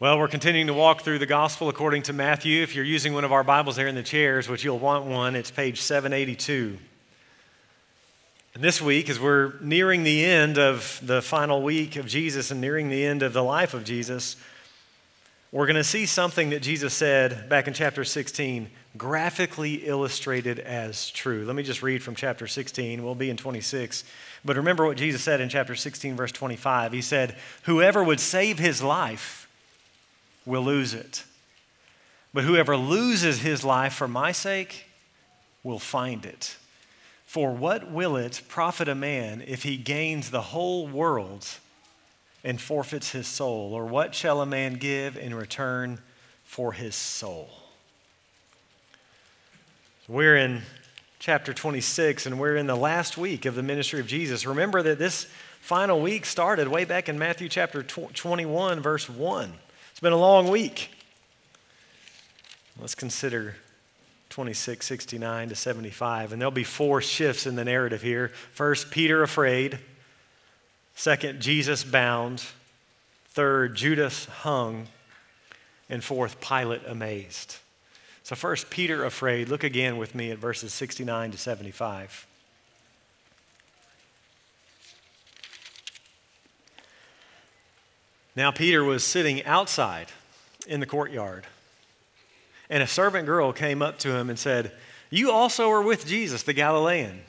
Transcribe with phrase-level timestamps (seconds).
[0.00, 2.62] Well, we're continuing to walk through the gospel according to Matthew.
[2.62, 5.34] If you're using one of our Bibles there in the chairs, which you'll want one,
[5.34, 6.78] it's page 782.
[8.54, 12.60] And this week, as we're nearing the end of the final week of Jesus and
[12.60, 14.36] nearing the end of the life of Jesus,
[15.50, 21.10] we're going to see something that Jesus said back in chapter 16, graphically illustrated as
[21.10, 21.44] true.
[21.44, 23.02] Let me just read from chapter 16.
[23.02, 24.04] We'll be in 26.
[24.44, 26.92] But remember what Jesus said in chapter 16, verse 25.
[26.92, 27.34] He said,
[27.64, 29.47] Whoever would save his life,
[30.48, 31.24] will lose it.
[32.34, 34.86] But whoever loses his life for my sake
[35.62, 36.56] will find it.
[37.26, 41.46] For what will it profit a man if he gains the whole world
[42.42, 43.74] and forfeits his soul?
[43.74, 45.98] Or what shall a man give in return
[46.44, 47.50] for his soul?
[50.08, 50.62] We're in
[51.18, 54.46] chapter 26, and we're in the last week of the ministry of Jesus.
[54.46, 55.26] Remember that this
[55.60, 59.52] final week started way back in Matthew chapter 21, verse 1.
[59.98, 60.90] It's been a long week.
[62.80, 63.56] Let's consider
[64.28, 66.30] 26, 69 to 75.
[66.30, 68.28] And there'll be four shifts in the narrative here.
[68.52, 69.80] First, Peter afraid.
[70.94, 72.44] Second, Jesus bound.
[73.30, 74.86] Third, Judas hung.
[75.90, 77.56] And fourth, Pilate amazed.
[78.22, 79.48] So, first, Peter afraid.
[79.48, 82.27] Look again with me at verses 69 to 75.
[88.38, 90.12] Now, Peter was sitting outside
[90.68, 91.44] in the courtyard,
[92.70, 94.70] and a servant girl came up to him and said,
[95.10, 97.22] You also are with Jesus, the Galilean.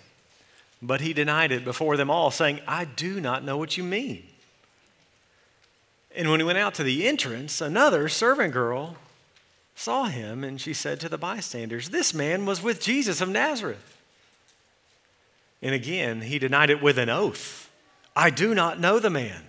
[0.83, 4.21] But he denied it before them all, saying, I do not know what you mean.
[6.15, 8.95] And when he went out to the entrance, another servant girl
[9.73, 13.97] saw him, and she said to the bystanders, This man was with Jesus of Nazareth.
[15.59, 17.71] And again, he denied it with an oath
[18.15, 19.48] I do not know the man.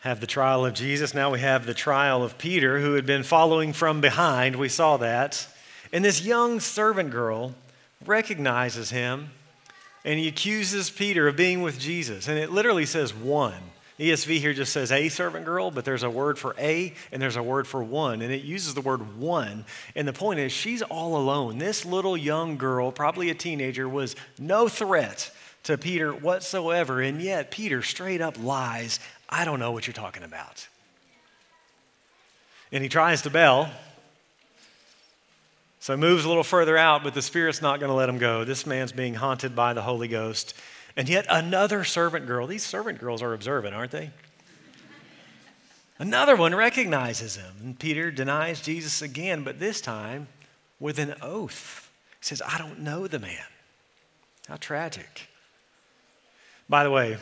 [0.00, 1.12] have the trial of Jesus.
[1.12, 4.56] Now we have the trial of Peter, who had been following from behind.
[4.56, 5.46] We saw that.
[5.92, 7.54] And this young servant girl
[8.04, 9.30] recognizes him
[10.04, 12.28] and he accuses Peter of being with Jesus.
[12.28, 13.60] And it literally says one.
[13.98, 17.34] ESV here just says a servant girl, but there's a word for a and there's
[17.34, 18.22] a word for one.
[18.22, 19.64] And it uses the word one.
[19.96, 21.58] And the point is, she's all alone.
[21.58, 25.32] This little young girl, probably a teenager, was no threat
[25.64, 27.00] to Peter whatsoever.
[27.00, 30.68] And yet, Peter straight up lies I don't know what you're talking about.
[32.72, 33.70] And he tries to bell.
[35.80, 38.18] So he moves a little further out, but the Spirit's not going to let him
[38.18, 38.44] go.
[38.44, 40.54] This man's being haunted by the Holy Ghost.
[40.96, 44.10] And yet another servant girl, these servant girls are observant, aren't they?
[45.98, 47.54] Another one recognizes him.
[47.62, 50.28] And Peter denies Jesus again, but this time
[50.78, 51.90] with an oath.
[52.20, 53.44] He says, I don't know the man.
[54.48, 55.28] How tragic.
[56.68, 57.18] By the way,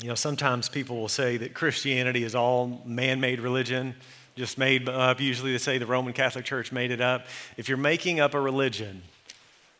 [0.00, 3.94] you know, sometimes people will say that Christianity is all man made religion,
[4.36, 5.20] just made up.
[5.20, 7.26] Usually they say the Roman Catholic Church made it up.
[7.56, 9.02] If you're making up a religion,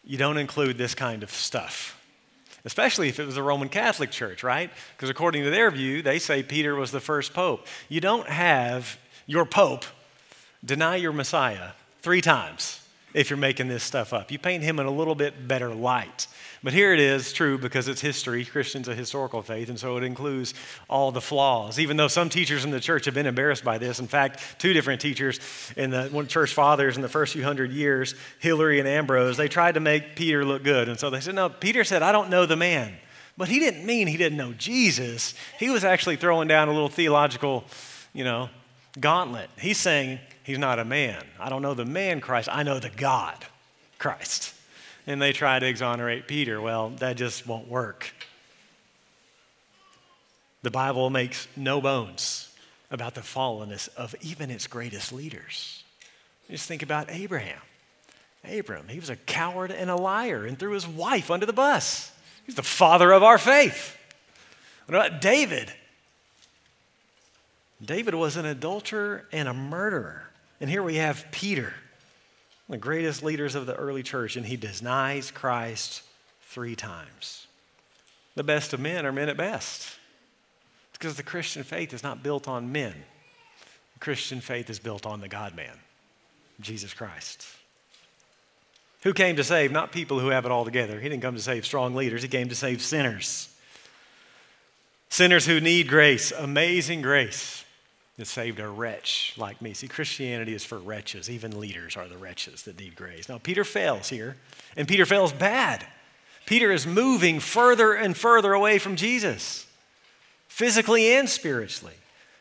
[0.05, 2.01] you don't include this kind of stuff,
[2.65, 4.71] especially if it was a Roman Catholic Church, right?
[4.97, 7.67] Because according to their view, they say Peter was the first pope.
[7.89, 9.85] You don't have your pope
[10.65, 11.71] deny your Messiah
[12.03, 12.82] three times
[13.15, 14.31] if you're making this stuff up.
[14.31, 16.27] You paint him in a little bit better light.
[16.65, 18.45] But here it is true because it's history.
[18.45, 20.55] Christian's a historical faith, and so it includes
[20.89, 21.81] all the flaws.
[21.81, 23.99] Even though some teachers in the church have been embarrassed by this.
[23.99, 25.41] In fact, two different teachers
[25.77, 29.49] in the one church fathers in the first few hundred years, Hilary and Ambrose, they
[29.49, 30.89] tried to make Peter look good.
[30.89, 32.95] And so they said, No, Peter said, I don't know the man.
[33.37, 35.35] But he didn't mean he didn't know Jesus.
[35.59, 37.65] He was actually throwing down a little theological,
[38.13, 38.51] you know,
[39.01, 39.49] gauntlet.
[39.59, 41.23] He's saying, He's not a man.
[41.39, 43.37] I don't know the man Christ, I know the God
[43.99, 44.55] Christ
[45.07, 46.61] and they try to exonerate Peter.
[46.61, 48.13] Well, that just won't work.
[50.63, 52.55] The Bible makes no bones
[52.91, 55.83] about the fallenness of even its greatest leaders.
[56.51, 57.61] Just think about Abraham.
[58.49, 62.13] Abram, he was a coward and a liar and threw his wife under the bus.
[62.45, 63.97] He's the father of our faith.
[64.87, 65.73] What about David?
[67.85, 70.32] David was an adulterer and a murderer.
[70.63, 71.75] And here we have Peter
[72.69, 76.03] the greatest leaders of the early church, and he denies Christ
[76.43, 77.47] three times.
[78.35, 79.83] The best of men are men at best.
[80.89, 82.95] It's because the Christian faith is not built on men.
[83.93, 85.75] The Christian faith is built on the God man,
[86.63, 87.45] Jesus Christ.
[89.03, 89.71] Who came to save?
[89.71, 90.99] Not people who have it all together.
[90.99, 93.55] He didn't come to save strong leaders, he came to save sinners.
[95.11, 97.63] Sinners who need grace, amazing grace
[98.19, 99.73] that saved a wretch like me.
[99.73, 101.31] See, Christianity is for wretches.
[101.31, 103.29] Even leaders are the wretches that need grace.
[103.29, 104.37] Now, Peter fails here,
[104.77, 105.87] and Peter fails bad.
[106.45, 109.67] Peter is moving further and further away from Jesus,
[110.49, 111.95] physically and spiritually.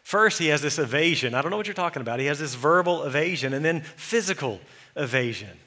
[0.03, 1.33] First, he has this evasion.
[1.33, 2.19] I don't know what you're talking about.
[2.19, 4.59] He has this verbal evasion and then physical
[4.95, 5.57] evasion.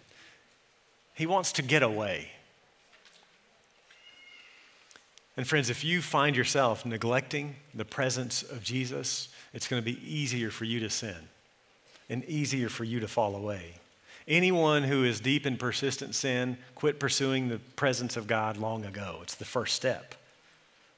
[1.14, 2.32] He wants to get away.
[5.36, 9.98] And, friends, if you find yourself neglecting the presence of Jesus, it's going to be
[10.04, 11.16] easier for you to sin
[12.10, 13.74] and easier for you to fall away.
[14.26, 19.20] Anyone who is deep in persistent sin quit pursuing the presence of God long ago.
[19.22, 20.14] It's the first step.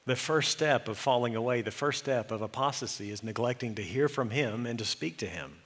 [0.05, 4.07] The first step of falling away, the first step of apostasy is neglecting to hear
[4.07, 5.57] from Him and to speak to Him.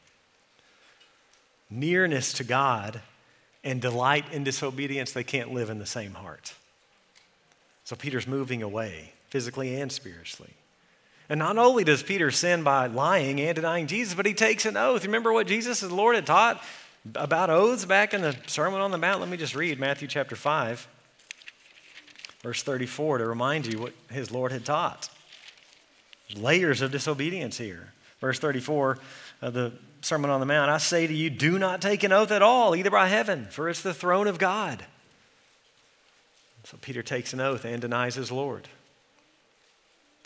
[1.70, 3.02] Nearness to God
[3.64, 6.56] and delight in disobedience, they can't live in the same heart.
[7.84, 10.54] So Peter's moving away, physically and spiritually.
[11.32, 14.76] And not only does Peter sin by lying and denying Jesus, but he takes an
[14.76, 15.06] oath.
[15.06, 16.62] Remember what Jesus, the Lord, had taught
[17.16, 19.22] about oaths back in the Sermon on the Mount?
[19.22, 20.90] Let me just read Matthew chapter 5,
[22.44, 25.10] verse 34, to remind you what his Lord had taught.
[26.36, 27.94] Layers of disobedience here.
[28.20, 28.98] Verse 34
[29.42, 32.32] of the Sermon on the Mount I say to you, do not take an oath
[32.32, 34.84] at all, either by heaven, for it's the throne of God.
[36.66, 38.68] So Peter takes an oath and denies his Lord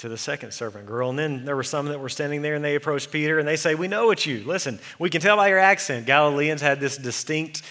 [0.05, 1.09] to the second servant girl.
[1.09, 3.55] And then there were some that were standing there and they approached Peter and they
[3.55, 4.43] say, We know it's you.
[4.43, 6.05] Listen, we can tell by your accent.
[6.05, 7.63] Galileans had this distinct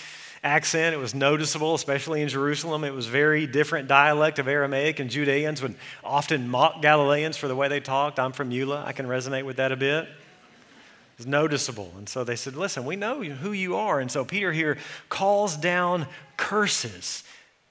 [0.42, 0.96] accent.
[0.96, 2.82] It was noticeable, especially in Jerusalem.
[2.82, 7.54] It was very different dialect of Aramaic, and Judeans would often mock Galileans for the
[7.54, 8.19] way they talked.
[8.19, 8.84] I'm from Eula.
[8.84, 10.08] I can resonate with that a bit.
[11.16, 11.92] It's noticeable.
[11.96, 14.00] And so they said, Listen, we know who you are.
[14.00, 14.76] And so Peter here
[15.08, 17.22] calls down curses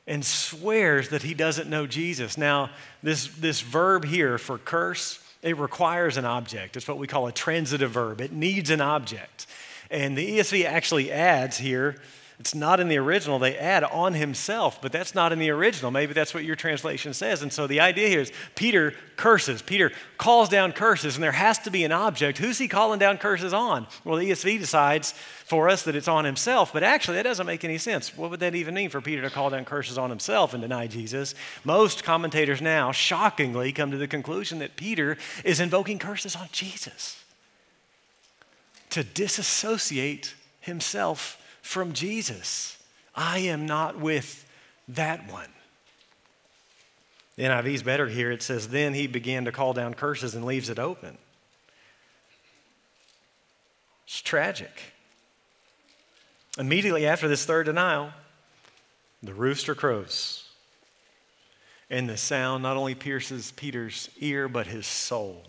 [0.06, 2.38] and swears that he doesn't know Jesus.
[2.38, 2.70] Now,
[3.02, 6.76] this, this verb here for curse, it requires an object.
[6.76, 9.48] It's what we call a transitive verb, it needs an object.
[9.90, 11.98] And the ESV actually adds here,
[12.40, 15.92] it's not in the original, they add on himself, but that's not in the original.
[15.92, 17.44] Maybe that's what your translation says.
[17.44, 19.62] And so the idea here is Peter curses.
[19.62, 22.40] Peter calls down curses, and there has to be an object.
[22.40, 23.88] Who's he calling down curses on?
[24.04, 27.64] Well, the ESV decides for us that it's on himself, but actually that doesn't make
[27.64, 28.18] any sense.
[28.18, 30.88] What would that even mean for Peter to call down curses on himself and deny
[30.88, 31.36] Jesus?
[31.64, 37.24] Most commentators now shockingly come to the conclusion that Peter is invoking curses on Jesus
[38.90, 42.78] to disassociate himself from Jesus.
[43.16, 44.46] I am not with
[44.88, 45.50] that one.
[47.36, 48.30] The NIV's better here.
[48.30, 51.18] It says, Then he began to call down curses and leaves it open.
[54.06, 54.94] It's tragic.
[56.60, 58.12] Immediately after this third denial,
[59.24, 60.50] the rooster crows.
[61.90, 65.44] And the sound not only pierces Peter's ear, but his soul.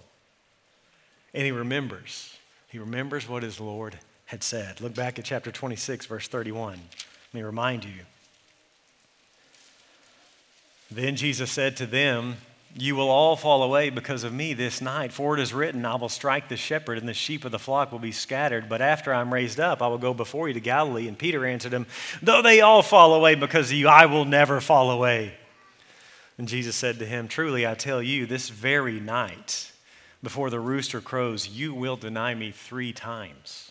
[1.34, 2.38] And he remembers.
[2.68, 3.98] He remembers what his Lord
[4.34, 4.80] had said.
[4.80, 6.72] Look back at chapter 26, verse 31.
[6.72, 6.80] Let
[7.32, 8.00] me remind you.
[10.90, 12.38] Then Jesus said to them,
[12.76, 15.12] you will all fall away because of me this night.
[15.12, 17.92] For it is written, I will strike the shepherd, and the sheep of the flock
[17.92, 18.68] will be scattered.
[18.68, 21.06] But after I'm raised up, I will go before you to Galilee.
[21.06, 21.86] And Peter answered him,
[22.20, 25.34] Though they all fall away because of you, I will never fall away.
[26.36, 29.70] And Jesus said to him, Truly, I tell you, this very night,
[30.24, 33.70] before the rooster crows, you will deny me three times.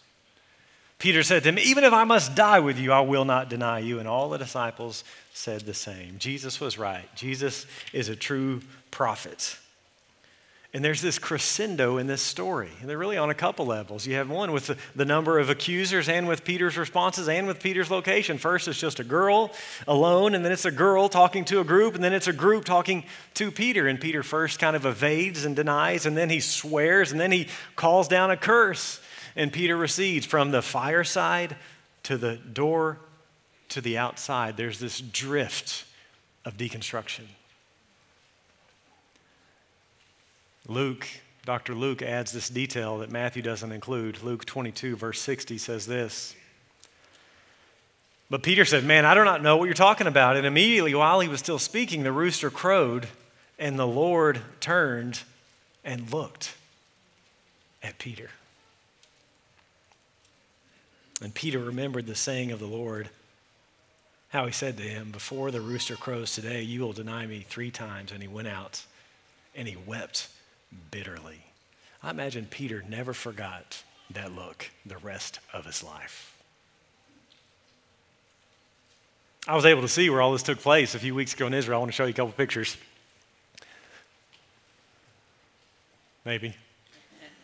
[1.03, 3.79] Peter said to him, Even if I must die with you, I will not deny
[3.79, 3.99] you.
[3.99, 6.15] And all the disciples said the same.
[6.17, 7.13] Jesus was right.
[7.13, 9.57] Jesus is a true prophet.
[10.73, 12.69] And there's this crescendo in this story.
[12.79, 14.07] And they're really on a couple levels.
[14.07, 17.61] You have one with the, the, number of accusers and with Peter's responses and with
[17.61, 18.37] Peter's location.
[18.37, 19.51] First, it's just a girl
[19.89, 22.63] alone, and then it's a girl talking to a group, and then it's a group
[22.63, 23.89] talking to Peter.
[23.89, 27.49] And Peter first kind of evades and denies, and then he swears, and then he
[27.75, 29.01] calls down a curse.
[29.35, 31.55] And Peter recedes from the fireside
[32.03, 32.99] to the door
[33.69, 34.57] to the outside.
[34.57, 35.85] There's this drift
[36.45, 37.25] of deconstruction.
[40.67, 41.07] Luke,
[41.45, 41.73] Dr.
[41.73, 44.23] Luke adds this detail that Matthew doesn't include.
[44.23, 46.35] Luke 22, verse 60 says this.
[48.29, 50.37] But Peter said, Man, I do not know what you're talking about.
[50.37, 53.07] And immediately while he was still speaking, the rooster crowed,
[53.59, 55.21] and the Lord turned
[55.83, 56.55] and looked
[57.81, 58.29] at Peter.
[61.21, 63.09] And Peter remembered the saying of the Lord,
[64.29, 67.71] how he said to him, Before the rooster crows today, you will deny me three
[67.71, 68.11] times.
[68.11, 68.83] And he went out
[69.55, 70.27] and he wept
[70.91, 71.45] bitterly.
[72.01, 76.35] I imagine Peter never forgot that look the rest of his life.
[79.47, 81.53] I was able to see where all this took place a few weeks ago in
[81.53, 81.77] Israel.
[81.77, 82.77] I want to show you a couple pictures.
[86.25, 86.55] Maybe.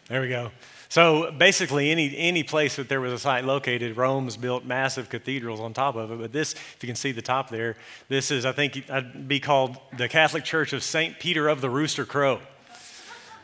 [0.08, 0.52] There we go.
[0.90, 5.60] So basically, any, any place that there was a site located, Rome's built massive cathedrals
[5.60, 6.20] on top of it.
[6.20, 7.78] But this, if you can see the top there,
[8.08, 11.20] this is, I think, I'd be called the Catholic Church of St.
[11.20, 12.40] Peter of the Rooster Crow.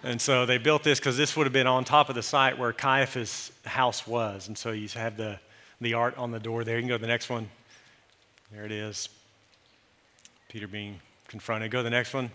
[0.01, 2.57] And so they built this because this would have been on top of the site
[2.57, 4.47] where Caiaphas' house was.
[4.47, 5.39] And so you have the,
[5.79, 6.77] the art on the door there.
[6.77, 7.49] You can go to the next one.
[8.51, 9.07] There it is.
[10.49, 11.69] Peter being confronted.
[11.69, 12.31] Go to the next one.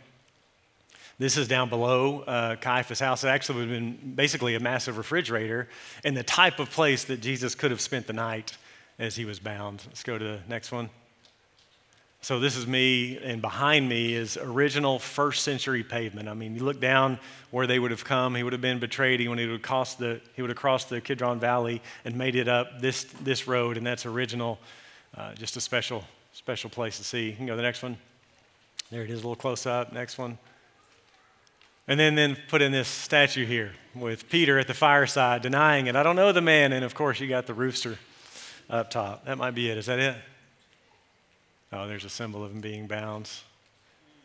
[1.20, 3.24] This is down below uh, Caiaphas' house.
[3.24, 5.68] It actually would have been basically a massive refrigerator
[6.02, 8.56] and the type of place that Jesus could have spent the night
[8.98, 9.82] as he was bound.
[9.88, 10.88] Let's go to the next one.
[12.22, 16.26] So this is me, and behind me is original first century pavement.
[16.26, 17.18] I mean, you look down
[17.50, 18.34] where they would have come.
[18.34, 19.20] He would have been betrayed.
[19.20, 22.48] He would have crossed the, he would have crossed the Kidron Valley and made it
[22.48, 24.58] up this, this road, and that's original.
[25.14, 27.28] Uh, just a special, special place to see.
[27.28, 27.98] You can go to the next one.
[28.90, 29.92] There it is, a little close up.
[29.92, 30.38] Next one.
[31.88, 35.96] And then, then put in this statue here with Peter at the fireside denying it.
[35.96, 36.72] I don't know the man.
[36.72, 37.98] And of course, you got the rooster
[38.68, 39.24] up top.
[39.24, 39.76] That might be it.
[39.76, 40.16] Is that it?
[41.72, 43.28] Oh, there's a symbol of him being bound.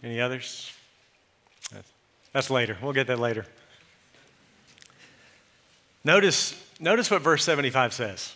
[0.03, 0.71] Any others?
[2.33, 2.77] That's later.
[2.81, 3.45] We'll get that later.
[6.03, 8.35] Notice, notice what verse 75 says.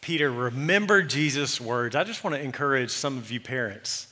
[0.00, 1.94] Peter remembered Jesus' words.
[1.94, 4.07] I just want to encourage some of you parents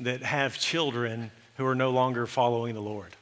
[0.00, 3.16] that have children who are no longer following the Lord.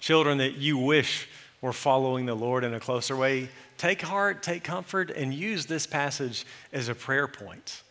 [0.00, 1.28] Children that you wish
[1.60, 5.86] were following the Lord in a closer way take heart, take comfort, and use this
[5.86, 7.82] passage as a prayer point.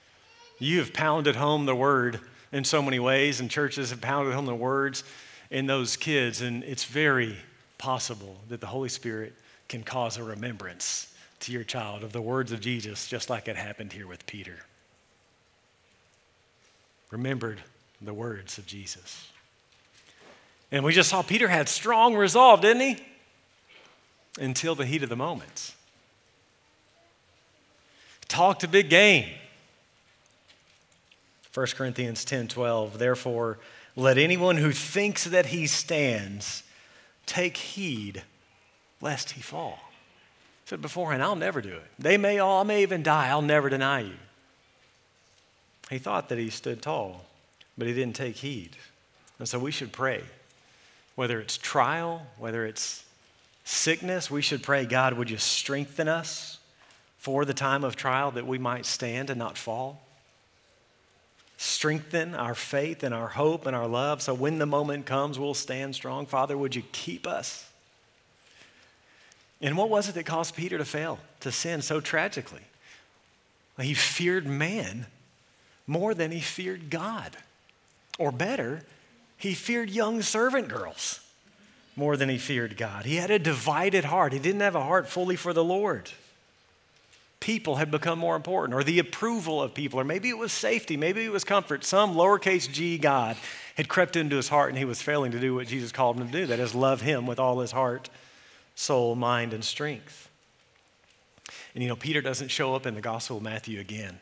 [0.59, 2.19] You have pounded home the word
[2.51, 5.03] in so many ways, and churches have pounded home the words
[5.49, 7.35] in those kids, and it's very
[7.77, 9.33] possible that the Holy Spirit
[9.67, 13.57] can cause a remembrance to your child of the words of Jesus, just like it
[13.57, 14.59] happened here with Peter.
[17.11, 17.61] Remembered
[18.05, 19.27] the words of Jesus.
[20.71, 22.97] And we just saw Peter had strong resolve, didn't he?
[24.39, 25.75] Until the heat of the moment
[28.33, 29.29] talked a big game.
[31.53, 32.97] 1 Corinthians 10 12.
[32.97, 33.59] Therefore,
[33.95, 36.63] let anyone who thinks that he stands
[37.27, 38.23] take heed
[39.01, 39.77] lest he fall.
[39.83, 41.85] I said beforehand, I'll never do it.
[41.99, 44.15] They may all, I may even die, I'll never deny you.
[45.91, 47.25] He thought that he stood tall,
[47.77, 48.71] but he didn't take heed.
[49.39, 50.23] And so we should pray.
[51.15, 53.03] Whether it's trial, whether it's
[53.63, 56.59] sickness, we should pray, God, would you strengthen us?
[57.23, 60.01] for the time of trial that we might stand and not fall.
[61.55, 65.53] Strengthen our faith and our hope and our love so when the moment comes, we'll
[65.53, 66.25] stand strong.
[66.25, 67.65] Father, would you keep us?
[69.61, 72.63] And what was it that caused Peter to fail, to sin so tragically?
[73.79, 75.05] He feared man
[75.87, 77.37] more than he feared God.
[78.19, 78.81] Or better,
[79.37, 81.19] he feared young servant girls
[81.95, 83.05] more than he feared God.
[83.05, 84.33] He had a divided heart.
[84.33, 86.09] He didn't have a heart fully for the Lord
[87.43, 90.95] people had become more important, or the approval of people, or maybe it was safety,
[90.95, 91.83] maybe it was comfort.
[91.83, 93.35] Some lowercase g God
[93.75, 96.27] had crept into his heart and he was failing to do what Jesus called him
[96.27, 98.09] to do that is, love him with all his heart,
[98.75, 100.29] soul, mind, and strength.
[101.73, 104.19] And you know, Peter doesn't show up in the Gospel of Matthew again.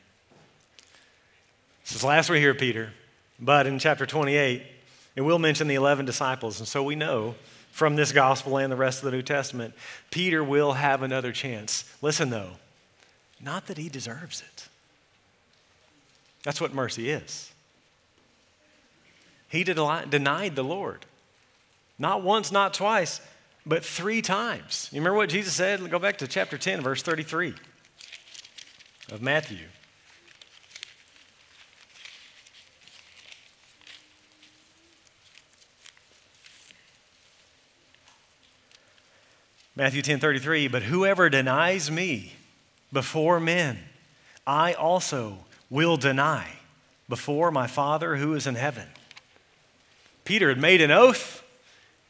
[1.84, 2.92] This is the last we hear Peter,
[3.42, 4.62] but in chapter 28,
[5.16, 6.60] it will mention the 11 disciples.
[6.60, 7.36] And so we know
[7.72, 9.74] from this gospel and the rest of the New Testament,
[10.12, 11.84] Peter will have another chance.
[12.02, 12.52] Listen, though,
[13.42, 14.68] not that he deserves it.
[16.44, 17.52] That's what mercy is.
[19.50, 21.06] He denied the Lord.
[22.00, 23.22] Not once, not twice,
[23.66, 24.90] but three times.
[24.92, 25.88] You remember what Jesus said?
[25.90, 27.54] Go back to chapter 10, verse 33
[29.12, 29.66] of Matthew.
[39.76, 42.34] Matthew 10 33, but whoever denies me
[42.92, 43.80] before men,
[44.46, 46.48] I also will deny
[47.08, 48.88] before my Father who is in heaven.
[50.26, 51.44] Peter had made an oath.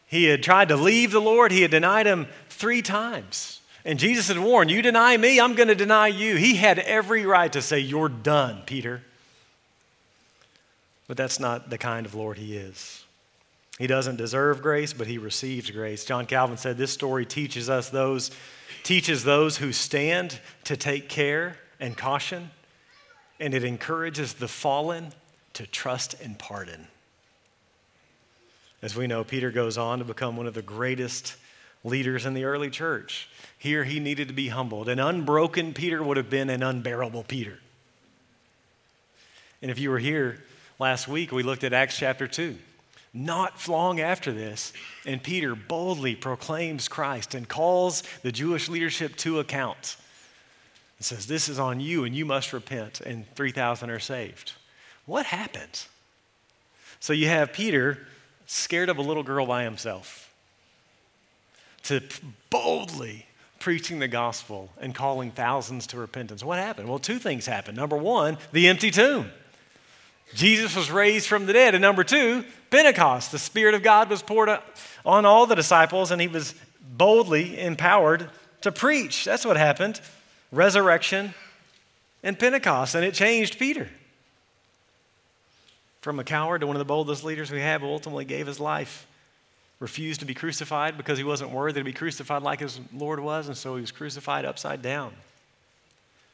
[0.07, 1.51] He had tried to leave the Lord.
[1.51, 3.61] He had denied him three times.
[3.85, 6.35] And Jesus had warned, You deny me, I'm going to deny you.
[6.35, 9.01] He had every right to say, You're done, Peter.
[11.07, 13.03] But that's not the kind of Lord he is.
[13.77, 16.05] He doesn't deserve grace, but he receives grace.
[16.05, 18.31] John Calvin said this story teaches us those
[18.83, 22.49] teaches those who stand to take care and caution,
[23.39, 25.11] and it encourages the fallen
[25.53, 26.87] to trust and pardon.
[28.81, 31.35] As we know, Peter goes on to become one of the greatest
[31.83, 33.29] leaders in the early church.
[33.57, 34.89] Here he needed to be humbled.
[34.89, 37.59] An unbroken Peter would have been an unbearable Peter.
[39.61, 40.43] And if you were here
[40.79, 42.57] last week, we looked at Acts chapter 2.
[43.13, 44.71] Not long after this,
[45.05, 49.97] and Peter boldly proclaims Christ and calls the Jewish leadership to account.
[50.97, 54.53] and says, This is on you, and you must repent, and 3,000 are saved.
[55.05, 55.89] What happens?
[57.01, 58.07] So you have Peter
[58.45, 60.33] scared of a little girl by himself
[61.83, 62.01] to
[62.49, 63.25] boldly
[63.59, 66.43] preaching the gospel and calling thousands to repentance.
[66.43, 66.87] What happened?
[66.87, 67.77] Well, two things happened.
[67.77, 69.31] Number one, the empty tomb.
[70.33, 71.75] Jesus was raised from the dead.
[71.75, 73.31] And number two, Pentecost.
[73.31, 74.49] The Spirit of God was poured
[75.05, 78.29] on all the disciples, and he was boldly empowered
[78.61, 79.25] to preach.
[79.25, 79.99] That's what happened.
[80.51, 81.33] Resurrection
[82.23, 82.95] and Pentecost.
[82.95, 83.89] And it changed Peter.
[86.01, 88.59] From a coward to one of the boldest leaders we have, who ultimately gave his
[88.59, 89.05] life.
[89.79, 93.47] Refused to be crucified because he wasn't worthy to be crucified like his Lord was,
[93.47, 95.13] and so he was crucified upside down.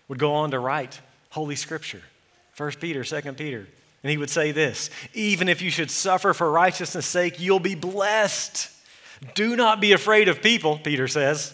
[0.10, 1.00] Would go on to write
[1.30, 2.02] Holy Scripture,
[2.58, 3.68] 1 Peter, 2 Peter,
[4.04, 7.76] and he would say this Even if you should suffer for righteousness' sake, you'll be
[7.76, 8.72] blessed.
[9.34, 11.54] Do not be afraid of people, Peter says.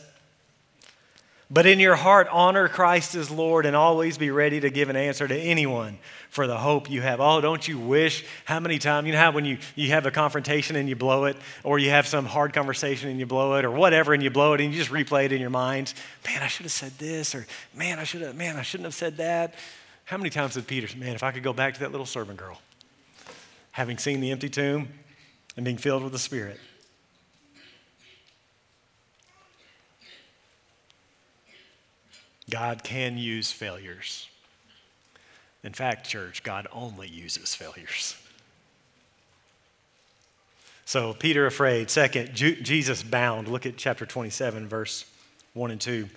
[1.50, 4.96] But in your heart, honor Christ as Lord and always be ready to give an
[4.96, 6.00] answer to anyone
[6.32, 7.22] for the hope you have.
[7.22, 10.12] Oh, don't you wish how many times, you know how when you, you have a
[10.12, 13.66] confrontation and you blow it, or you have some hard conversation and you blow it,
[13.66, 15.94] or whatever and you blow it and you just replay it in your mind.
[16.26, 17.46] Man, I should have said this, or
[17.76, 19.54] man, I should have, man, I shouldn't have said that.
[20.06, 22.38] How many times did Peter, man, if I could go back to that little servant
[22.38, 22.60] girl,
[23.72, 24.90] having seen the empty tomb
[25.56, 26.60] and being filled with the Spirit?
[32.50, 34.28] God can use failures.
[35.64, 38.18] In fact, church, God only uses failures.
[40.86, 41.90] So, Peter afraid.
[41.90, 43.48] Second, Jesus bound.
[43.48, 45.06] Look at chapter 27, verse
[45.54, 46.10] 1 and 2.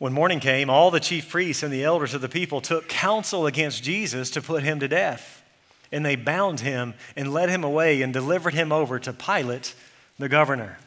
[0.00, 3.46] When morning came, all the chief priests and the elders of the people took counsel
[3.46, 5.44] against Jesus to put him to death.
[5.92, 9.74] And they bound him and led him away and delivered him over to Pilate,
[10.18, 10.78] the governor.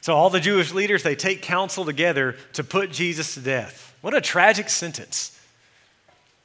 [0.00, 3.96] So all the Jewish leaders, they take counsel together to put Jesus to death.
[4.00, 5.40] What a tragic sentence.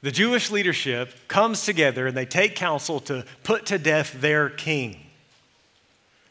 [0.04, 5.03] The Jewish leadership comes together and they take counsel to put to death their king.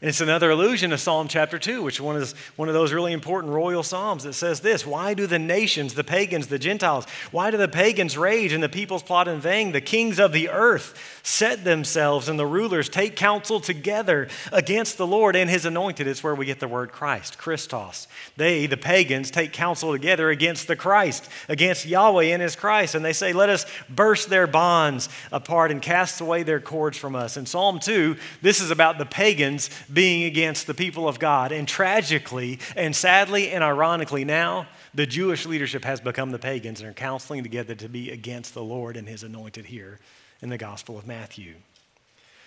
[0.03, 3.13] And it's another allusion to Psalm chapter 2, which one of, one of those really
[3.13, 7.51] important royal psalms that says this Why do the nations, the pagans, the Gentiles, why
[7.51, 9.71] do the pagans rage and the peoples plot in vain?
[9.71, 15.07] The kings of the earth set themselves and the rulers take counsel together against the
[15.07, 16.05] Lord and his anointed.
[16.05, 18.07] It's where we get the word Christ, Christos.
[18.35, 22.93] They, the pagans, take counsel together against the Christ, against Yahweh and his Christ.
[22.93, 27.15] And they say, Let us burst their bonds apart and cast away their cords from
[27.15, 27.37] us.
[27.37, 31.53] In Psalm 2, this is about the pagans being against the people of God.
[31.53, 36.89] And tragically and sadly and ironically, now the Jewish leadership has become the pagans and
[36.89, 39.99] are counseling together to be against the Lord and his anointed here
[40.43, 41.55] in the Gospel of Matthew.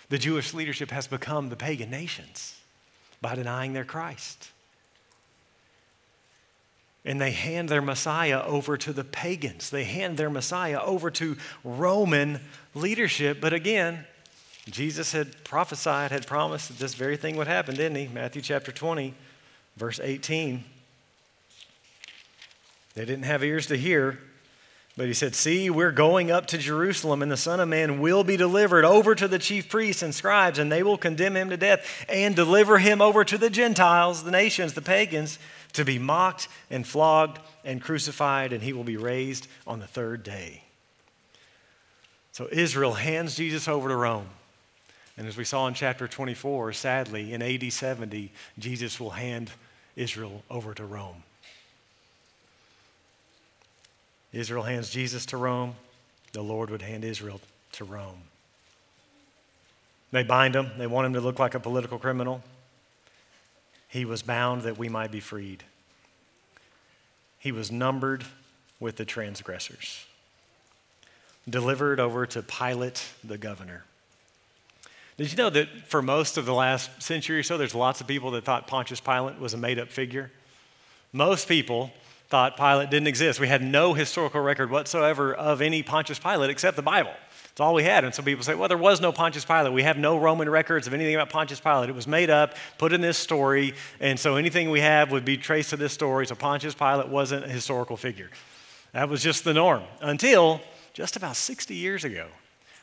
[0.09, 2.55] The Jewish leadership has become the pagan nations
[3.21, 4.51] by denying their Christ.
[7.03, 9.71] And they hand their Messiah over to the pagans.
[9.71, 12.41] They hand their Messiah over to Roman
[12.75, 13.41] leadership.
[13.41, 14.05] But again,
[14.69, 18.07] Jesus had prophesied, had promised that this very thing would happen, didn't he?
[18.07, 19.15] Matthew chapter 20,
[19.75, 20.63] verse 18.
[22.93, 24.19] They didn't have ears to hear,
[24.97, 28.23] but he said, See, we're going up to Jerusalem, and the Son of Man will
[28.23, 31.57] be delivered over to the chief priests and scribes, and they will condemn him to
[31.57, 35.37] death and deliver him over to the Gentiles, the nations, the pagans,
[35.73, 40.23] to be mocked and flogged and crucified, and he will be raised on the third
[40.23, 40.63] day.
[42.31, 44.29] So Israel hands Jesus over to Rome.
[45.15, 49.51] And as we saw in chapter 24, sadly, in AD 70, Jesus will hand
[49.95, 51.23] Israel over to Rome.
[54.33, 55.75] Israel hands Jesus to Rome,
[56.33, 57.41] the Lord would hand Israel
[57.73, 58.21] to Rome.
[60.11, 62.41] They bind him, they want him to look like a political criminal.
[63.87, 65.63] He was bound that we might be freed.
[67.39, 68.25] He was numbered
[68.79, 70.05] with the transgressors,
[71.49, 73.83] delivered over to Pilate the governor.
[75.17, 78.07] Did you know that for most of the last century or so, there's lots of
[78.07, 80.31] people that thought Pontius Pilate was a made up figure?
[81.11, 81.91] Most people
[82.29, 83.39] thought Pilate didn't exist.
[83.39, 87.13] We had no historical record whatsoever of any Pontius Pilate except the Bible.
[87.51, 88.03] It's all we had.
[88.03, 89.73] And some people say, well, there was no Pontius Pilate.
[89.73, 91.89] We have no Roman records of anything about Pontius Pilate.
[91.89, 95.37] It was made up, put in this story, and so anything we have would be
[95.37, 96.27] traced to this story.
[96.27, 98.29] So Pontius Pilate wasn't a historical figure.
[98.91, 100.61] That was just the norm until
[100.93, 102.27] just about 60 years ago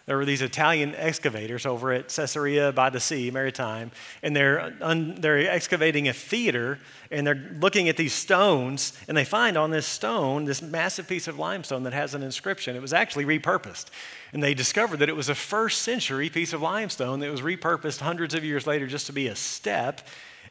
[0.07, 3.91] there were these Italian excavators over at Caesarea by the Sea, Maritime,
[4.23, 6.79] and they're, un, they're excavating a theater
[7.11, 11.29] and they're looking at these stones, and they find on this stone this massive piece
[11.29, 12.77] of limestone that has an inscription.
[12.77, 13.87] It was actually repurposed.
[14.33, 18.01] And they discovered that it was a first century piece of limestone that was repurposed
[18.01, 20.01] hundreds of years later just to be a step.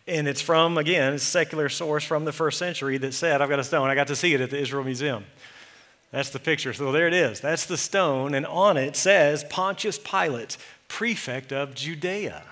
[0.07, 3.59] And it's from, again, a secular source from the first century that said, I've got
[3.59, 3.89] a stone.
[3.89, 5.25] I got to see it at the Israel Museum.
[6.13, 6.73] That's the picture.
[6.73, 7.41] So there it is.
[7.41, 8.36] That's the stone.
[8.36, 12.43] And on it says Pontius Pilate, prefect of Judea.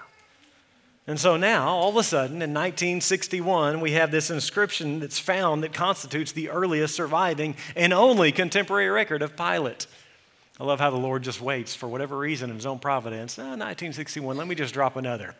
[1.06, 5.62] And so now, all of a sudden, in 1961, we have this inscription that's found
[5.62, 9.86] that constitutes the earliest surviving and only contemporary record of Pilate.
[10.60, 13.38] I love how the Lord just waits for whatever reason in his own providence.
[13.38, 15.36] Ah, oh, 1961, let me just drop another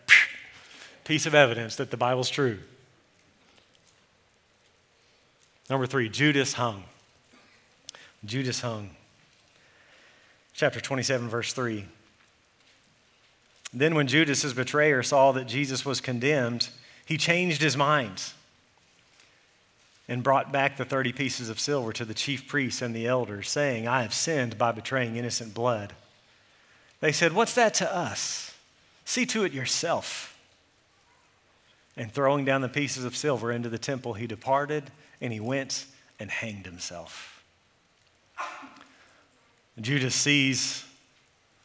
[1.06, 2.60] piece of evidence that the Bible's true.
[5.72, 6.84] Number three, Judas hung.
[8.24, 8.92] Judas hung.
[10.54, 11.86] Chapter 27, verse 3.
[13.74, 16.70] Then, when Judas, his betrayer, saw that Jesus was condemned,
[17.06, 18.22] he changed his mind
[20.08, 23.50] and brought back the 30 pieces of silver to the chief priests and the elders,
[23.50, 25.94] saying, I have sinned by betraying innocent blood.
[27.00, 28.54] They said, What's that to us?
[29.06, 30.38] See to it yourself.
[31.98, 35.86] And throwing down the pieces of silver into the temple, he departed and he went
[36.20, 37.31] and hanged himself.
[39.80, 40.86] Judas sees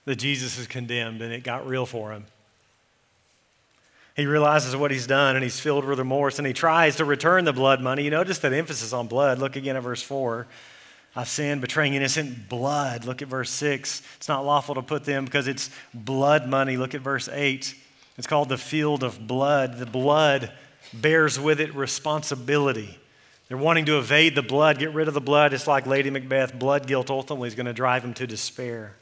[0.05, 2.25] that Jesus is condemned and it got real for him.
[4.15, 7.45] He realizes what he's done and he's filled with remorse and he tries to return
[7.45, 8.05] the blood money.
[8.05, 9.39] You notice that emphasis on blood.
[9.39, 10.47] Look again at verse 4.
[11.15, 13.05] I've sinned, betraying innocent blood.
[13.05, 14.03] Look at verse 6.
[14.17, 16.77] It's not lawful to put them because it's blood money.
[16.77, 17.75] Look at verse 8.
[18.17, 19.79] It's called the field of blood.
[19.79, 20.53] The blood
[20.95, 22.99] bears with it responsibility.
[23.49, 25.53] They're wanting to evade the blood, get rid of the blood.
[25.53, 26.59] It's like Lady Macbeth.
[26.59, 28.97] Blood guilt ultimately is going to drive him to despair.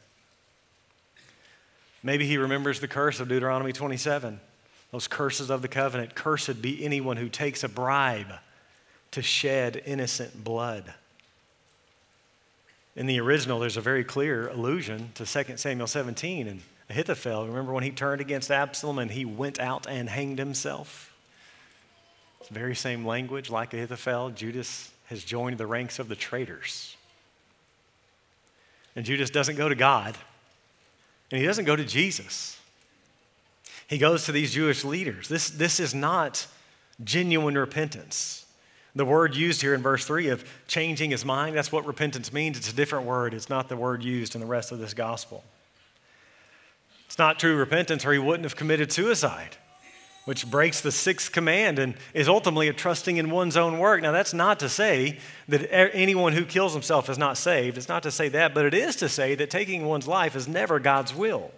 [2.02, 4.38] Maybe he remembers the curse of Deuteronomy 27,
[4.90, 6.14] those curses of the covenant.
[6.14, 8.34] Cursed be anyone who takes a bribe
[9.12, 10.92] to shed innocent blood.
[12.94, 17.46] In the original, there's a very clear allusion to 2 Samuel 17 and Ahithophel.
[17.46, 21.13] Remember when he turned against Absalom and he went out and hanged himself?
[22.48, 24.30] Very same language, like Ahithophel.
[24.30, 26.96] Judas has joined the ranks of the traitors.
[28.96, 30.16] And Judas doesn't go to God,
[31.30, 32.58] and he doesn't go to Jesus.
[33.88, 35.28] He goes to these Jewish leaders.
[35.28, 36.46] This, this is not
[37.02, 38.46] genuine repentance.
[38.94, 42.56] The word used here in verse 3 of changing his mind, that's what repentance means.
[42.56, 43.34] It's a different word.
[43.34, 45.42] It's not the word used in the rest of this gospel.
[47.06, 49.56] It's not true repentance, or he wouldn't have committed suicide
[50.24, 54.00] which breaks the sixth command and is ultimately a trusting in one's own work.
[54.00, 57.76] Now, that's not to say that anyone who kills himself is not saved.
[57.76, 60.48] It's not to say that, but it is to say that taking one's life is
[60.48, 61.50] never God's will.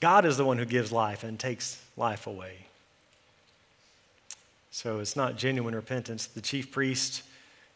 [0.00, 2.66] God is the one who gives life and takes life away.
[4.70, 6.26] So it's not genuine repentance.
[6.26, 7.22] The chief priests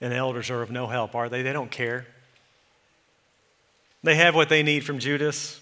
[0.00, 1.42] and elders are of no help, are they?
[1.42, 2.06] They don't care.
[4.02, 5.60] They have what they need from Judas.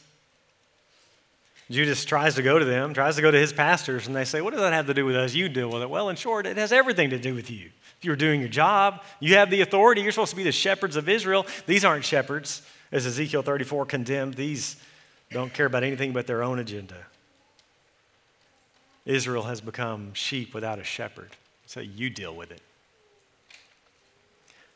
[1.68, 4.40] Judas tries to go to them, tries to go to his pastors, and they say,
[4.40, 5.34] What does that have to do with us?
[5.34, 5.90] You deal with it.
[5.90, 7.70] Well, in short, it has everything to do with you.
[7.98, 10.02] If you're doing your job, you have the authority.
[10.02, 11.44] You're supposed to be the shepherds of Israel.
[11.66, 14.34] These aren't shepherds, as Ezekiel 34 condemned.
[14.34, 14.76] These
[15.30, 17.06] don't care about anything but their own agenda.
[19.04, 21.30] Israel has become sheep without a shepherd.
[21.66, 22.60] So you deal with it.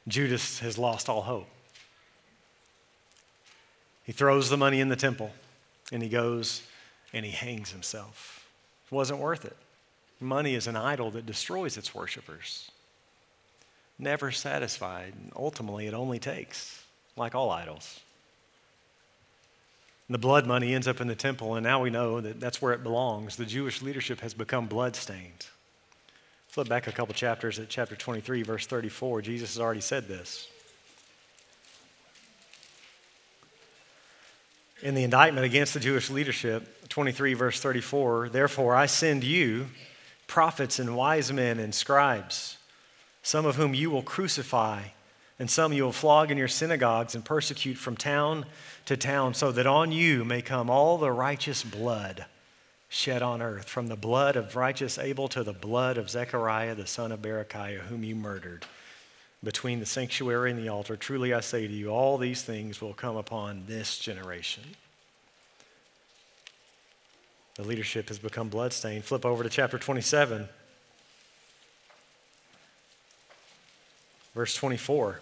[0.08, 1.46] Judas has lost all hope.
[4.04, 5.30] He throws the money in the temple
[5.92, 6.62] and he goes
[7.12, 8.48] and he hangs himself.
[8.90, 9.56] It wasn't worth it.
[10.20, 12.70] Money is an idol that destroys its worshipers.
[13.98, 15.14] Never satisfied.
[15.14, 16.84] And Ultimately, it only takes,
[17.16, 18.00] like all idols.
[20.10, 22.72] The blood money ends up in the temple, and now we know that that's where
[22.72, 23.36] it belongs.
[23.36, 25.46] The Jewish leadership has become bloodstained.
[26.48, 29.22] Flip back a couple chapters at chapter 23, verse 34.
[29.22, 30.48] Jesus has already said this.
[34.82, 39.66] In the indictment against the Jewish leadership, 23, verse 34, therefore I send you
[40.26, 42.56] prophets and wise men and scribes,
[43.22, 44.82] some of whom you will crucify,
[45.38, 48.46] and some you will flog in your synagogues and persecute from town
[48.86, 52.26] to town, so that on you may come all the righteous blood
[52.88, 56.86] shed on earth, from the blood of righteous Abel to the blood of Zechariah, the
[56.86, 58.66] son of Berechiah, whom you murdered
[59.42, 60.96] between the sanctuary and the altar.
[60.96, 64.62] Truly I say to you, all these things will come upon this generation.
[67.56, 69.04] The leadership has become bloodstained.
[69.04, 70.48] Flip over to chapter 27,
[74.34, 75.20] verse 24.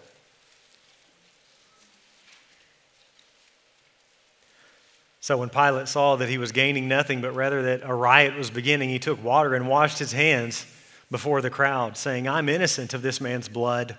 [5.21, 8.49] So when Pilate saw that he was gaining nothing, but rather that a riot was
[8.49, 10.65] beginning, he took water and washed his hands
[11.11, 13.97] before the crowd, saying, I'm innocent of this man's blood.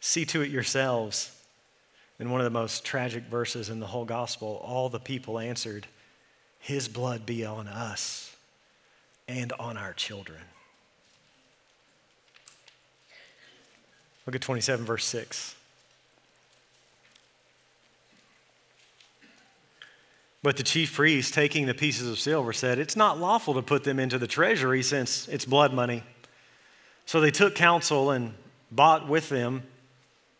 [0.00, 1.32] See to it yourselves.
[2.18, 5.86] In one of the most tragic verses in the whole gospel, all the people answered,
[6.58, 8.34] His blood be on us
[9.28, 10.40] and on our children.
[14.24, 15.55] Look at 27, verse 6.
[20.46, 23.82] But the chief priest, taking the pieces of silver, said, It's not lawful to put
[23.82, 26.04] them into the treasury since it's blood money.
[27.04, 28.32] So they took counsel and
[28.70, 29.64] bought with them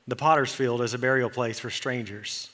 [0.07, 2.51] the potter's field as a burial place for strangers.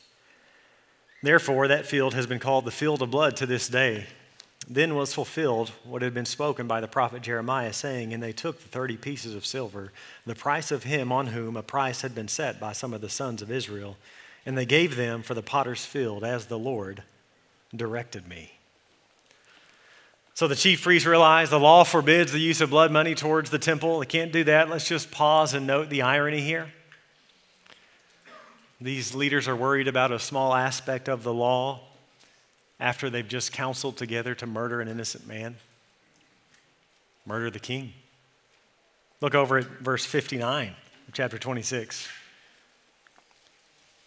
[1.23, 4.07] Therefore, that field has been called the field of blood to this day.
[4.67, 8.63] Then was fulfilled what had been spoken by the prophet Jeremiah, saying, And they took
[8.63, 9.93] the thirty pieces of silver,
[10.25, 13.11] the price of him on whom a price had been set by some of the
[13.11, 13.99] sons of Israel,
[14.47, 17.03] and they gave them for the potter's field as the Lord
[17.75, 18.53] directed me.
[20.35, 23.59] So the chief priests realized the law forbids the use of blood money towards the
[23.59, 24.01] temple.
[24.01, 24.71] They can't do that.
[24.71, 26.73] Let's just pause and note the irony here.
[28.81, 31.81] These leaders are worried about a small aspect of the law
[32.81, 35.57] after they've just counseled together to murder an innocent man,
[37.25, 37.93] murder the king.
[39.21, 40.75] Look over at verse 59
[41.07, 42.09] of chapter 26.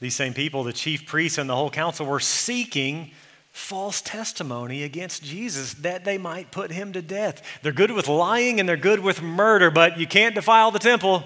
[0.02, 3.12] These same people, the chief priests and the whole council, were seeking
[3.56, 7.42] false testimony against Jesus that they might put him to death.
[7.64, 11.24] They're good with lying and they're good with murder, but you can't defile the temple.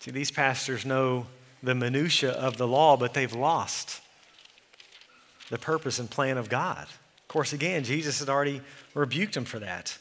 [0.00, 1.26] See, these pastors know
[1.62, 4.00] the minutia of the law, but they've lost
[5.50, 6.84] the purpose and plan of God.
[6.84, 8.62] Of course, again, Jesus had already
[8.94, 9.98] rebuked them for that.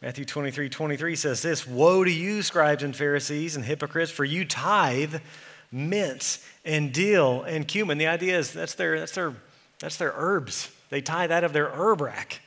[0.00, 4.46] Matthew 23 23 says this Woe to you, scribes and Pharisees and hypocrites, for you
[4.46, 5.16] tithe
[5.70, 7.98] mint and dill and cumin.
[7.98, 9.34] The idea is that's their, that's their,
[9.78, 10.70] that's their herbs.
[10.90, 12.40] They tithe out of their herb rack.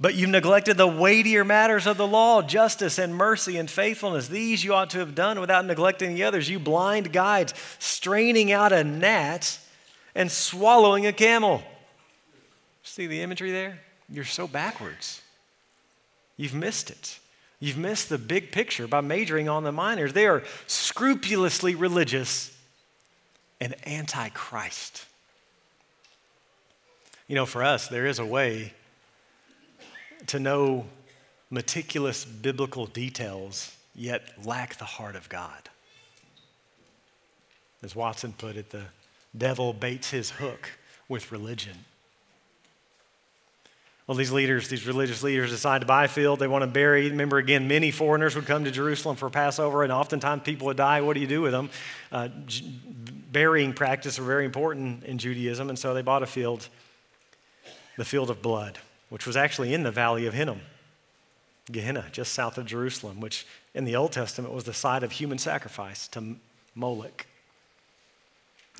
[0.00, 4.28] But you've neglected the weightier matters of the law, justice and mercy and faithfulness.
[4.28, 6.48] These you ought to have done without neglecting the others.
[6.48, 9.58] You blind guides, straining out a gnat
[10.14, 11.62] and swallowing a camel.
[12.84, 13.80] See the imagery there?
[14.08, 15.20] You're so backwards.
[16.36, 17.18] You've missed it.
[17.60, 20.12] You've missed the big picture by majoring on the minors.
[20.12, 22.56] They are scrupulously religious
[23.60, 25.04] and anti Christ.
[27.26, 28.72] You know, for us, there is a way
[30.28, 30.86] to know
[31.50, 35.68] meticulous biblical details, yet lack the heart of God.
[37.82, 38.84] As Watson put it, the
[39.36, 40.70] devil baits his hook
[41.08, 41.84] with religion.
[44.08, 46.38] Well, these leaders, these religious leaders, decide to buy a field.
[46.38, 47.10] They want to bury.
[47.10, 51.02] Remember, again, many foreigners would come to Jerusalem for Passover, and oftentimes people would die.
[51.02, 51.68] What do you do with them?
[52.10, 52.28] Uh,
[53.30, 56.70] burying practice are very important in Judaism, and so they bought a field,
[57.98, 58.78] the field of blood,
[59.10, 60.62] which was actually in the valley of Hinnom,
[61.70, 65.36] Gehenna, just south of Jerusalem, which in the Old Testament was the site of human
[65.36, 66.36] sacrifice to
[66.74, 67.26] Moloch.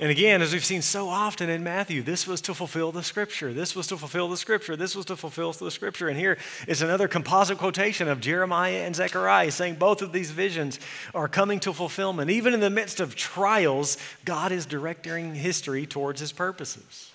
[0.00, 3.52] And again, as we've seen so often in Matthew, this was to fulfill the scripture.
[3.52, 4.76] This was to fulfill the scripture.
[4.76, 6.08] This was to fulfill the scripture.
[6.08, 10.78] And here is another composite quotation of Jeremiah and Zechariah saying both of these visions
[11.14, 12.30] are coming to fulfillment.
[12.30, 17.10] Even in the midst of trials, God is directing history towards his purposes.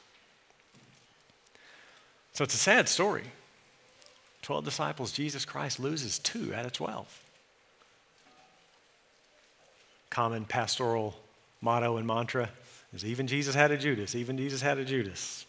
[2.34, 3.24] So it's a sad story.
[4.42, 7.22] 12 disciples, Jesus Christ loses two out of 12.
[10.10, 11.16] Common pastoral
[11.62, 12.50] motto and mantra
[12.94, 14.16] is even Jesus had a Judas.
[14.16, 15.46] Even Jesus had a Judas.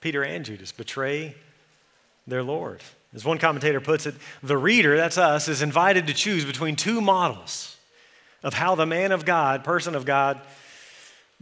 [0.00, 1.34] Peter and Judas betray
[2.26, 2.80] their Lord.
[3.14, 7.00] As one commentator puts it, the reader, that's us, is invited to choose between two
[7.00, 7.76] models
[8.42, 10.40] of how the man of God, person of God,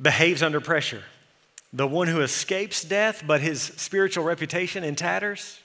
[0.00, 1.02] behaves under pressure.
[1.72, 5.60] The one who escapes death, but his spiritual reputation in tatters,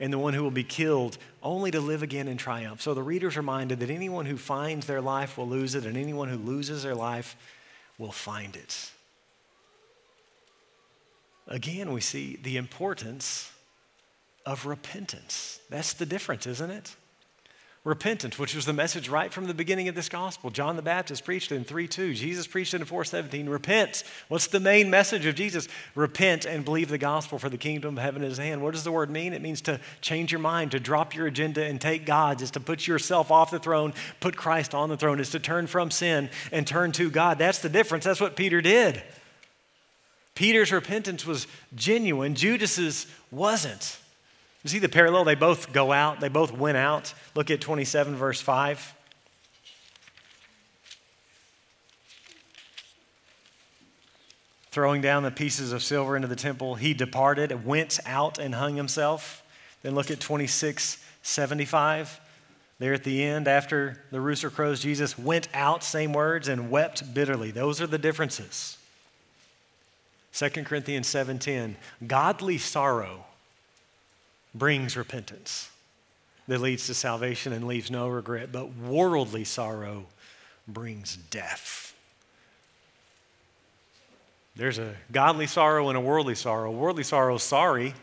[0.00, 2.82] and the one who will be killed only to live again in triumph.
[2.82, 6.28] So the reader's reminded that anyone who finds their life will lose it, and anyone
[6.28, 7.36] who loses their life
[7.98, 8.90] will find it.
[11.46, 13.50] Again, we see the importance
[14.46, 15.60] of repentance.
[15.70, 16.96] That's the difference, isn't it?
[17.84, 20.50] Repentance, which was the message right from the beginning of this gospel.
[20.50, 22.14] John the Baptist preached in 3 2.
[22.14, 23.48] Jesus preached in 417.
[23.48, 24.04] Repent.
[24.28, 25.66] What's the main message of Jesus?
[25.96, 28.62] Repent and believe the gospel, for the kingdom of heaven is at hand.
[28.62, 29.32] What does the word mean?
[29.32, 32.42] It means to change your mind, to drop your agenda and take God's.
[32.42, 35.18] It's to put yourself off the throne, put Christ on the throne.
[35.18, 37.38] It's to turn from sin and turn to God.
[37.38, 38.04] That's the difference.
[38.04, 39.02] That's what Peter did.
[40.36, 43.98] Peter's repentance was genuine, Judas's wasn't.
[44.62, 45.24] You see the parallel?
[45.24, 47.14] They both go out, they both went out.
[47.34, 48.96] Look at 27, verse 5.
[54.72, 58.74] throwing down the pieces of silver into the temple, he departed, went out, and hung
[58.74, 59.44] himself.
[59.82, 62.20] Then look at 2675.
[62.78, 67.14] There at the end, after the rooster crows, Jesus went out, same words, and wept
[67.14, 67.50] bitterly.
[67.50, 68.78] Those are the differences.
[70.32, 73.26] 2 Corinthians 7:10 Godly sorrow
[74.54, 75.70] brings repentance
[76.48, 80.06] that leads to salvation and leaves no regret, but worldly sorrow
[80.66, 81.94] brings death.
[84.54, 86.70] There's a godly sorrow and a worldly sorrow.
[86.70, 87.94] Worldly sorrow is sorry,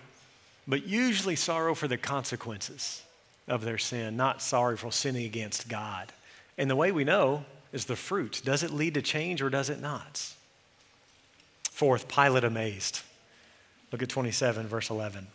[0.67, 3.03] but usually sorrow for the consequences
[3.47, 6.11] of their sin, not sorry for sinning against God.
[6.57, 8.41] And the way we know is the fruit.
[8.43, 10.33] Does it lead to change or does it not?
[11.71, 13.01] Fourth, Pilate amazed.
[13.91, 15.27] Look at 27, verse 11.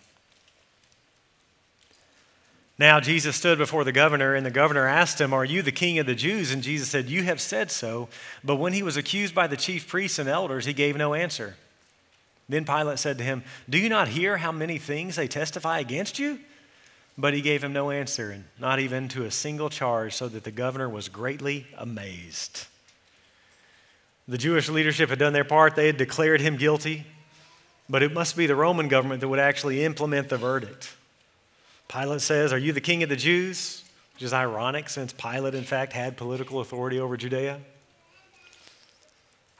[2.78, 5.98] Now Jesus stood before the governor, and the governor asked him, Are you the king
[5.98, 6.50] of the Jews?
[6.50, 8.08] And Jesus said, You have said so.
[8.42, 11.54] But when he was accused by the chief priests and elders, he gave no answer.
[12.48, 16.18] Then Pilate said to him, Do you not hear how many things they testify against
[16.18, 16.40] you?
[17.16, 20.42] But he gave him no answer, and not even to a single charge, so that
[20.42, 22.66] the governor was greatly amazed.
[24.26, 27.06] The Jewish leadership had done their part, they had declared him guilty,
[27.88, 30.96] but it must be the Roman government that would actually implement the verdict.
[31.88, 33.84] Pilate says, Are you the king of the Jews?
[34.14, 37.60] Which is ironic since Pilate, in fact, had political authority over Judea.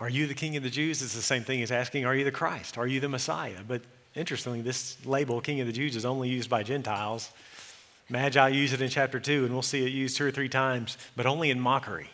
[0.00, 1.02] Are you the king of the Jews?
[1.02, 2.78] It's the same thing as asking, Are you the Christ?
[2.78, 3.60] Are you the Messiah?
[3.66, 3.82] But
[4.14, 7.30] interestingly, this label, king of the Jews, is only used by Gentiles.
[8.08, 10.98] Magi use it in chapter 2, and we'll see it used two or three times,
[11.16, 12.10] but only in mockery.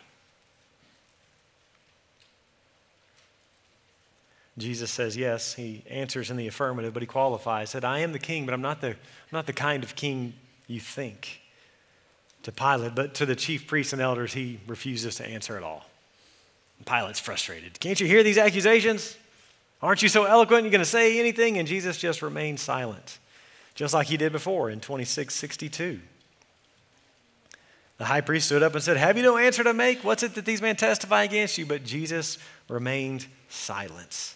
[4.61, 5.53] Jesus says yes.
[5.53, 7.69] He answers in the affirmative, but he qualifies.
[7.69, 8.95] Said, I am the king, but I'm not the, I'm
[9.31, 10.33] not the kind of king
[10.67, 11.41] you think.
[12.43, 15.85] To Pilate, but to the chief priests and elders, he refuses to answer at all.
[16.85, 17.79] Pilate's frustrated.
[17.79, 19.15] Can't you hear these accusations?
[19.81, 20.63] Aren't you so eloquent?
[20.63, 21.59] You're going to say anything?
[21.59, 23.19] And Jesus just remains silent,
[23.75, 25.99] just like he did before in 2662.
[27.99, 30.03] The high priest stood up and said, Have you no answer to make?
[30.03, 31.67] What's it that these men testify against you?
[31.67, 34.35] But Jesus remained silent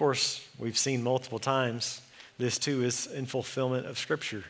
[0.00, 2.00] course, we've seen multiple times,
[2.38, 4.44] this too is in fulfillment of Scripture.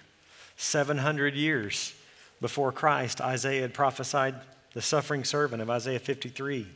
[0.57, 1.93] 700 years
[2.41, 4.37] before Christ, Isaiah had prophesied
[4.75, 6.69] the suffering servant of Isaiah 53.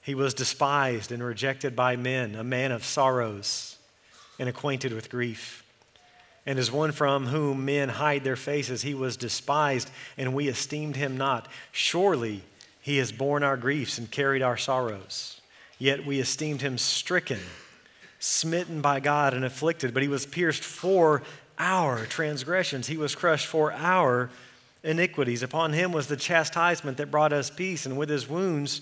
[0.00, 3.76] He was despised and rejected by men, a man of sorrows
[4.38, 5.64] and acquainted with grief.
[6.46, 10.94] And as one from whom men hide their faces, he was despised, and we esteemed
[10.94, 11.48] him not.
[11.72, 12.42] Surely
[12.80, 15.40] he has borne our griefs and carried our sorrows.
[15.80, 17.40] Yet we esteemed him stricken
[18.18, 21.22] smitten by God and afflicted, but he was pierced for
[21.58, 22.86] our transgressions.
[22.86, 24.30] He was crushed for our
[24.82, 25.42] iniquities.
[25.42, 28.80] Upon him was the chastisement that brought us peace, and with his wounds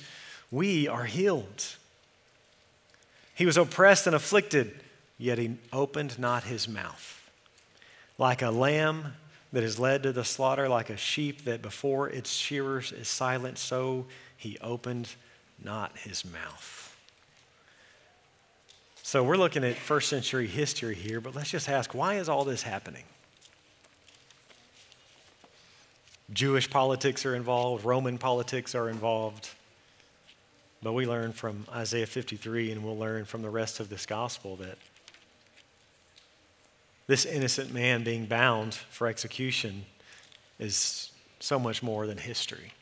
[0.50, 1.66] we are healed.
[3.34, 4.80] He was oppressed and afflicted,
[5.18, 7.30] yet he opened not his mouth.
[8.18, 9.14] Like a lamb
[9.52, 13.58] that is led to the slaughter, like a sheep that before its shearers is silent,
[13.58, 15.08] so he opened
[15.62, 16.75] not his mouth.
[19.06, 22.44] So we're looking at first century history here, but let's just ask why is all
[22.44, 23.04] this happening?
[26.32, 29.50] Jewish politics are involved, Roman politics are involved.
[30.82, 34.56] But we learn from Isaiah 53, and we'll learn from the rest of this gospel
[34.56, 34.76] that
[37.06, 39.84] this innocent man being bound for execution
[40.58, 42.72] is so much more than history.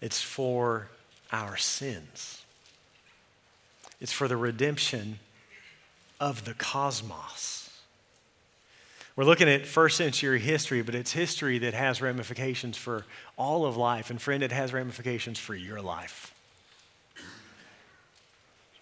[0.00, 0.86] It's for
[1.32, 2.44] our sins.
[4.00, 5.18] It's for the redemption
[6.18, 7.70] of the cosmos.
[9.16, 13.04] We're looking at first century history, but it's history that has ramifications for
[13.36, 14.08] all of life.
[14.10, 16.34] And friend, it has ramifications for your life.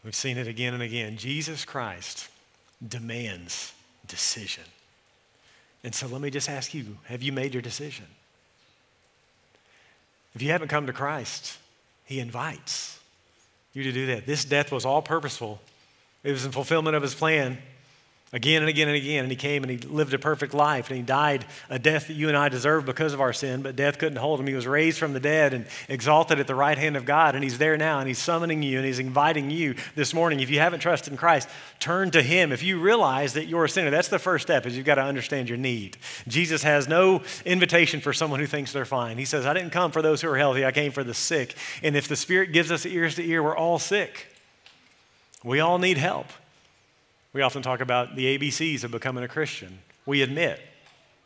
[0.05, 1.17] We've seen it again and again.
[1.17, 2.29] Jesus Christ
[2.87, 3.73] demands
[4.07, 4.65] decision.
[5.83, 8.07] And so let me just ask you have you made your decision?
[10.35, 11.59] If you haven't come to Christ,
[12.05, 13.01] He invites
[13.79, 14.26] you to do that.
[14.26, 15.61] This death was all purposeful,
[16.22, 17.59] it was in fulfillment of his plan
[18.33, 19.24] again and again and again.
[19.24, 22.14] And he came and he lived a perfect life and he died a death that
[22.14, 24.47] you and I deserve because of our sin, but death couldn't hold him.
[24.47, 27.35] He was raised from the dead and exalted at the right hand of God.
[27.35, 30.41] And he's there now and he's summoning you and he's inviting you this morning.
[30.41, 31.49] If you haven't trusted in Christ,
[31.81, 32.53] turn to him.
[32.53, 35.03] If you realize that you're a sinner, that's the first step is you've got to
[35.03, 35.97] understand your need.
[36.26, 39.18] Jesus has no invitation for someone who thinks they're fine.
[39.18, 41.55] He says, I didn't come for those who are healthy, I came for the sick.
[41.83, 44.26] And if the Spirit gives us ears to ear, we're all sick.
[45.45, 46.26] We all need help.
[47.33, 49.81] We often talk about the ABCs of becoming a Christian.
[50.07, 50.61] We admit,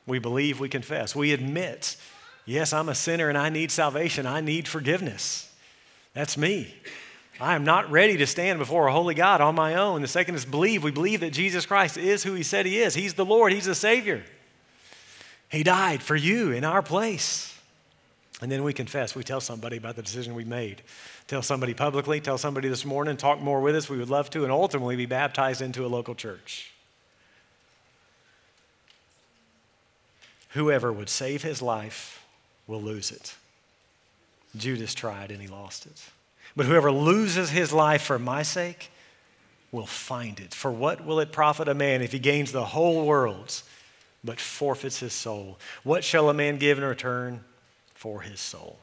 [0.06, 1.14] we believe, we confess.
[1.14, 1.96] We admit,
[2.44, 4.26] yes, I'm a sinner and I need salvation.
[4.26, 5.52] I need forgiveness.
[6.14, 6.74] That's me.
[7.40, 10.02] I am not ready to stand before a holy God on my own.
[10.02, 10.84] The second is believe.
[10.84, 12.94] We believe that Jesus Christ is who he said he is.
[12.94, 14.22] He's the Lord, he's the Savior.
[15.48, 17.51] He died for you in our place.
[18.42, 19.14] And then we confess.
[19.14, 20.82] We tell somebody about the decision we made.
[21.28, 23.88] Tell somebody publicly, tell somebody this morning, talk more with us.
[23.88, 26.72] We would love to, and ultimately be baptized into a local church.
[30.50, 32.26] Whoever would save his life
[32.66, 33.36] will lose it.
[34.56, 36.02] Judas tried and he lost it.
[36.56, 38.90] But whoever loses his life for my sake
[39.70, 40.52] will find it.
[40.52, 43.62] For what will it profit a man if he gains the whole world
[44.24, 45.60] but forfeits his soul?
[45.84, 47.44] What shall a man give in return
[48.02, 48.80] for his soul?